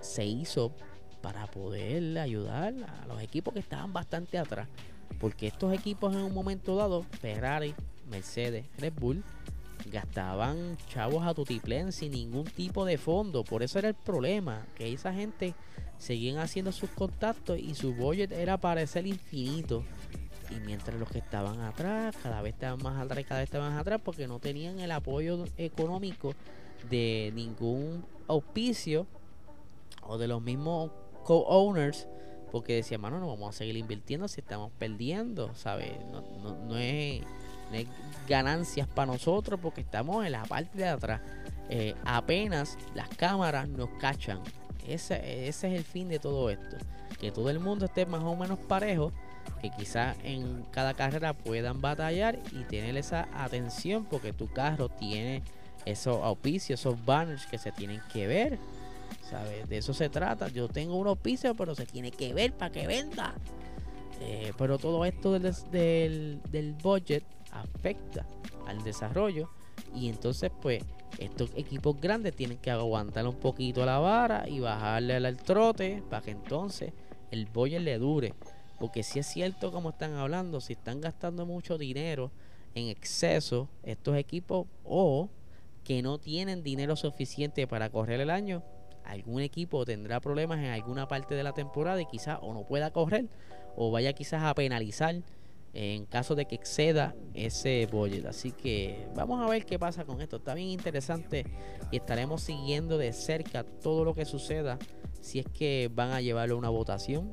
se 0.00 0.24
hizo 0.24 0.72
para 1.20 1.46
poder 1.46 2.18
ayudar 2.18 2.74
a 3.02 3.06
los 3.06 3.20
equipos 3.20 3.54
que 3.54 3.60
estaban 3.60 3.92
bastante 3.92 4.38
atrás. 4.38 4.68
Porque 5.20 5.48
estos 5.48 5.72
equipos 5.72 6.14
en 6.14 6.22
un 6.22 6.34
momento 6.34 6.76
dado, 6.76 7.02
Ferrari, 7.20 7.74
Mercedes, 8.08 8.66
Red 8.78 8.92
Bull, 8.94 9.24
gastaban 9.90 10.76
chavos 10.88 11.26
a 11.26 11.34
tutiplén 11.34 11.92
sin 11.92 12.12
ningún 12.12 12.44
tipo 12.44 12.84
de 12.84 12.98
fondo. 12.98 13.44
Por 13.44 13.62
eso 13.62 13.78
era 13.78 13.88
el 13.88 13.94
problema, 13.94 14.66
que 14.76 14.92
esa 14.92 15.12
gente 15.12 15.54
seguían 15.98 16.38
haciendo 16.38 16.72
sus 16.72 16.90
contactos 16.90 17.58
y 17.58 17.74
su 17.74 17.94
budget 17.94 18.32
era 18.32 18.58
parecer 18.58 19.06
infinito. 19.06 19.84
Y 20.50 20.60
mientras 20.60 20.98
los 20.98 21.10
que 21.10 21.18
estaban 21.18 21.60
atrás, 21.60 22.16
cada 22.22 22.40
vez 22.40 22.54
estaban 22.54 22.82
más 22.82 22.98
atrás, 22.98 23.24
cada 23.26 23.40
vez 23.40 23.48
estaban 23.48 23.72
más 23.72 23.80
atrás, 23.80 24.00
porque 24.02 24.26
no 24.26 24.38
tenían 24.38 24.80
el 24.80 24.90
apoyo 24.92 25.44
económico 25.56 26.34
de 26.88 27.32
ningún 27.34 28.04
auspicio 28.28 29.06
o 30.02 30.16
de 30.16 30.28
los 30.28 30.40
mismos 30.40 30.90
co-owners, 31.24 32.06
porque 32.50 32.76
decían, 32.76 33.00
mano, 33.00 33.20
no 33.20 33.26
vamos 33.26 33.54
a 33.54 33.58
seguir 33.58 33.76
invirtiendo 33.76 34.26
si 34.26 34.40
estamos 34.40 34.72
perdiendo, 34.78 35.54
¿sabes? 35.54 35.92
No, 36.10 36.22
no, 36.42 36.56
no, 36.64 36.78
es, 36.78 37.22
ganancias 38.26 38.88
para 38.88 39.12
nosotros 39.12 39.60
porque 39.60 39.82
estamos 39.82 40.24
en 40.24 40.32
la 40.32 40.44
parte 40.44 40.78
de 40.78 40.88
atrás. 40.88 41.20
Eh, 41.68 41.94
apenas 42.04 42.78
las 42.94 43.08
cámaras 43.10 43.68
nos 43.68 43.90
cachan. 44.00 44.40
Ese, 44.86 45.48
ese 45.48 45.68
es 45.68 45.78
el 45.78 45.84
fin 45.84 46.08
de 46.08 46.18
todo 46.18 46.48
esto. 46.48 46.78
Que 47.20 47.30
todo 47.30 47.50
el 47.50 47.60
mundo 47.60 47.84
esté 47.84 48.06
más 48.06 48.22
o 48.22 48.34
menos 48.34 48.58
parejo 48.58 49.12
que 49.60 49.70
quizás 49.70 50.16
en 50.22 50.64
cada 50.70 50.94
carrera 50.94 51.32
puedan 51.32 51.80
batallar 51.80 52.38
y 52.52 52.64
tener 52.64 52.96
esa 52.96 53.28
atención 53.34 54.04
porque 54.04 54.32
tu 54.32 54.48
carro 54.48 54.88
tiene 54.88 55.42
esos 55.84 56.22
auspicios, 56.22 56.80
esos 56.80 57.04
banners 57.04 57.46
que 57.46 57.58
se 57.58 57.72
tienen 57.72 58.00
que 58.12 58.26
ver. 58.26 58.58
¿Sabes? 59.30 59.68
De 59.68 59.78
eso 59.78 59.92
se 59.92 60.08
trata. 60.08 60.48
Yo 60.48 60.68
tengo 60.68 60.96
un 60.96 61.06
auspicio, 61.06 61.54
pero 61.54 61.74
se 61.74 61.86
tiene 61.86 62.10
que 62.10 62.32
ver 62.32 62.52
para 62.52 62.72
que 62.72 62.86
venda. 62.86 63.34
Eh, 64.20 64.52
pero 64.56 64.78
todo 64.78 65.04
esto 65.04 65.32
del, 65.38 65.54
del, 65.70 66.40
del 66.50 66.72
budget 66.74 67.24
afecta 67.52 68.26
al 68.66 68.82
desarrollo. 68.82 69.50
Y 69.94 70.08
entonces, 70.08 70.50
pues, 70.62 70.82
estos 71.18 71.50
equipos 71.56 72.00
grandes 72.00 72.34
tienen 72.34 72.58
que 72.58 72.70
aguantar 72.70 73.26
un 73.26 73.36
poquito 73.36 73.84
la 73.84 73.98
vara 73.98 74.48
y 74.48 74.60
bajarle 74.60 75.16
al 75.16 75.36
trote 75.36 76.02
para 76.08 76.22
que 76.22 76.30
entonces 76.30 76.92
el 77.30 77.46
budget 77.46 77.82
le 77.82 77.98
dure. 77.98 78.34
Porque 78.78 79.02
si 79.02 79.18
es 79.18 79.26
cierto 79.26 79.72
como 79.72 79.90
están 79.90 80.14
hablando, 80.14 80.60
si 80.60 80.74
están 80.74 81.00
gastando 81.00 81.46
mucho 81.46 81.78
dinero 81.78 82.30
en 82.74 82.88
exceso 82.88 83.68
estos 83.82 84.16
equipos 84.16 84.66
o 84.84 85.28
que 85.84 86.02
no 86.02 86.18
tienen 86.18 86.62
dinero 86.62 86.96
suficiente 86.96 87.66
para 87.66 87.90
correr 87.90 88.20
el 88.20 88.30
año, 88.30 88.62
algún 89.04 89.40
equipo 89.40 89.84
tendrá 89.84 90.20
problemas 90.20 90.58
en 90.58 90.66
alguna 90.66 91.08
parte 91.08 91.34
de 91.34 91.42
la 91.42 91.52
temporada 91.52 92.00
y 92.00 92.06
quizás 92.06 92.38
o 92.42 92.52
no 92.52 92.64
pueda 92.64 92.92
correr 92.92 93.26
o 93.74 93.90
vaya 93.90 94.12
quizás 94.12 94.42
a 94.42 94.54
penalizar 94.54 95.22
en 95.74 96.06
caso 96.06 96.34
de 96.34 96.46
que 96.46 96.56
exceda 96.56 97.14
ese 97.34 97.86
budget. 97.90 98.26
Así 98.26 98.52
que 98.52 99.08
vamos 99.14 99.40
a 99.40 99.48
ver 99.48 99.64
qué 99.64 99.78
pasa 99.78 100.04
con 100.04 100.20
esto. 100.20 100.36
Está 100.36 100.54
bien 100.54 100.68
interesante 100.68 101.46
y 101.90 101.96
estaremos 101.96 102.42
siguiendo 102.42 102.98
de 102.98 103.12
cerca 103.12 103.64
todo 103.64 104.04
lo 104.04 104.14
que 104.14 104.24
suceda 104.24 104.78
si 105.20 105.38
es 105.38 105.46
que 105.46 105.90
van 105.94 106.10
a 106.10 106.20
llevarlo 106.20 106.54
a 106.54 106.58
una 106.58 106.68
votación 106.68 107.32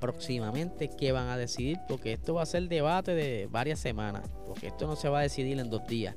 próximamente 0.00 0.88
qué 0.88 1.12
van 1.12 1.28
a 1.28 1.36
decidir, 1.36 1.78
porque 1.88 2.12
esto 2.12 2.34
va 2.34 2.42
a 2.42 2.46
ser 2.46 2.68
debate 2.68 3.14
de 3.14 3.48
varias 3.50 3.78
semanas, 3.78 4.28
porque 4.46 4.68
esto 4.68 4.86
no 4.86 4.96
se 4.96 5.08
va 5.08 5.20
a 5.20 5.22
decidir 5.22 5.58
en 5.58 5.70
dos 5.70 5.86
días, 5.86 6.16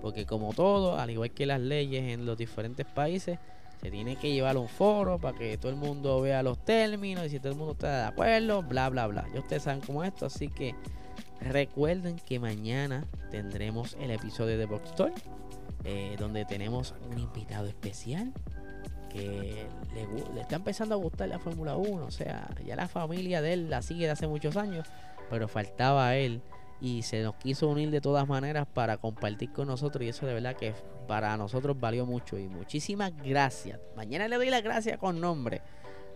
porque 0.00 0.26
como 0.26 0.52
todo, 0.52 0.98
al 0.98 1.10
igual 1.10 1.30
que 1.30 1.46
las 1.46 1.60
leyes 1.60 2.12
en 2.12 2.26
los 2.26 2.36
diferentes 2.36 2.86
países, 2.86 3.38
se 3.80 3.90
tiene 3.90 4.14
que 4.14 4.32
llevar 4.32 4.56
un 4.56 4.68
foro 4.68 5.18
para 5.18 5.36
que 5.36 5.58
todo 5.58 5.70
el 5.72 5.76
mundo 5.76 6.20
vea 6.20 6.42
los 6.44 6.64
términos 6.64 7.26
y 7.26 7.30
si 7.30 7.40
todo 7.40 7.50
el 7.50 7.58
mundo 7.58 7.72
está 7.72 8.02
de 8.02 8.04
acuerdo, 8.04 8.62
bla, 8.62 8.88
bla, 8.88 9.08
bla. 9.08 9.26
Ya 9.34 9.40
ustedes 9.40 9.64
saben 9.64 9.80
cómo 9.80 10.04
es 10.04 10.12
esto, 10.12 10.26
así 10.26 10.48
que 10.48 10.76
recuerden 11.40 12.16
que 12.16 12.38
mañana 12.38 13.04
tendremos 13.32 13.96
el 14.00 14.12
episodio 14.12 14.56
de 14.56 14.66
Box 14.66 14.92
eh, 15.84 16.14
donde 16.16 16.44
tenemos 16.44 16.94
un 17.10 17.18
invitado 17.18 17.66
especial 17.66 18.32
que 19.12 19.66
le, 19.94 20.40
está 20.40 20.56
empezando 20.56 20.94
a 20.94 20.98
gustar 20.98 21.28
la 21.28 21.38
Fórmula 21.38 21.76
1. 21.76 22.04
O 22.04 22.10
sea, 22.10 22.48
ya 22.64 22.76
la 22.76 22.88
familia 22.88 23.42
de 23.42 23.52
él 23.52 23.70
la 23.70 23.82
sigue 23.82 24.06
de 24.06 24.12
hace 24.12 24.26
muchos 24.26 24.56
años, 24.56 24.88
pero 25.30 25.48
faltaba 25.48 26.08
a 26.08 26.16
él 26.16 26.42
y 26.80 27.02
se 27.02 27.22
nos 27.22 27.36
quiso 27.36 27.68
unir 27.68 27.90
de 27.90 28.00
todas 28.00 28.26
maneras 28.26 28.66
para 28.66 28.96
compartir 28.96 29.52
con 29.52 29.68
nosotros 29.68 30.04
y 30.04 30.08
eso 30.08 30.26
de 30.26 30.34
verdad 30.34 30.56
que 30.56 30.74
para 31.06 31.36
nosotros 31.36 31.78
valió 31.78 32.06
mucho 32.06 32.38
y 32.38 32.48
muchísimas 32.48 33.12
gracias. 33.22 33.78
Mañana 33.96 34.26
le 34.26 34.36
doy 34.36 34.50
las 34.50 34.62
gracias 34.62 34.98
con 34.98 35.20
nombre, 35.20 35.62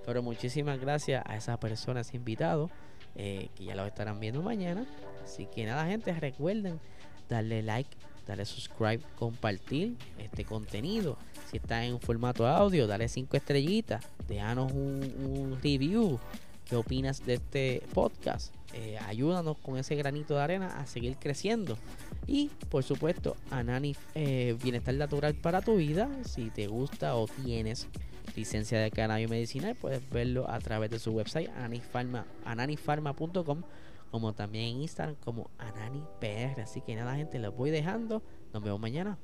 pero 0.05 0.23
muchísimas 0.23 0.81
gracias 0.81 1.23
a 1.25 1.37
esas 1.37 1.59
personas 1.59 2.15
invitados 2.15 2.71
eh, 3.15 3.49
que 3.55 3.65
ya 3.65 3.77
lo 3.77 3.87
estarán 3.87 4.19
viendo 4.19 4.43
mañana. 4.43 4.85
Así 5.23 5.47
que 5.47 5.65
nada 5.65 5.87
gente, 5.87 6.13
recuerden 6.13 6.81
darle 7.29 7.63
like, 7.63 7.97
darle 8.27 8.45
subscribe, 8.45 9.01
compartir 9.19 9.97
este 10.19 10.45
contenido. 10.45 11.17
Si 11.51 11.57
está 11.57 11.85
en 11.85 12.01
formato 12.01 12.47
audio, 12.47 12.87
dale 12.87 13.09
cinco 13.09 13.37
estrellitas, 13.37 14.05
déjanos 14.29 14.73
un, 14.73 15.59
review. 15.63 16.19
¿Qué 16.65 16.75
opinas 16.75 17.25
de 17.25 17.35
este 17.35 17.83
podcast? 17.95 18.53
Eh, 18.75 18.99
ayúdanos 19.07 19.57
con 19.59 19.79
ese 19.79 19.95
granito 19.95 20.35
de 20.35 20.43
arena 20.43 20.79
a 20.81 20.87
seguir 20.87 21.17
creciendo. 21.17 21.79
Y 22.27 22.51
por 22.69 22.83
supuesto, 22.83 23.37
Anani 23.51 23.95
eh, 24.17 24.57
Bienestar 24.61 24.95
Natural 24.95 25.35
para 25.37 25.63
tu 25.63 25.77
vida. 25.77 26.11
Si 26.25 26.51
te 26.51 26.67
gusta 26.67 27.15
o 27.15 27.29
tienes 27.29 27.87
licencia 28.35 28.81
de 28.81 28.91
cannabis 28.91 29.31
medicinal, 29.31 29.77
puedes 29.77 30.09
verlo 30.11 30.51
a 30.51 30.59
través 30.59 30.91
de 30.91 30.99
su 30.99 31.13
website 31.13 31.49
ananifarma.com 32.45 33.63
como 34.11 34.35
también 34.35 34.77
en 34.77 34.83
Instagram 34.83 35.17
como 35.17 35.51
AnaniPR. 35.59 36.61
Así 36.61 36.81
que 36.81 36.95
nada, 36.95 37.17
gente, 37.17 37.39
los 37.39 37.55
voy 37.55 37.71
dejando. 37.71 38.23
Nos 38.53 38.63
vemos 38.63 38.81
mañana. 38.81 39.19